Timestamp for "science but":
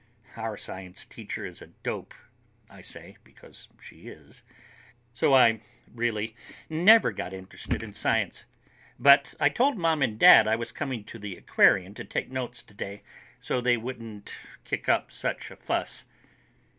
7.93-9.35